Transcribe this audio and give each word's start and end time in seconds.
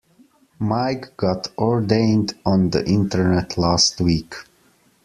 Mike 0.57 1.15
got 1.15 1.55
ordained 1.59 2.33
on 2.43 2.71
the 2.71 2.83
internet 2.89 3.55
last 3.55 4.01
week. 4.01 4.33